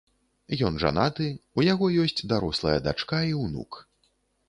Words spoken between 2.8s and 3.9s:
дачка і ўнук.